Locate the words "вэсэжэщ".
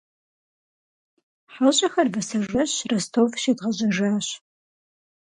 2.13-2.73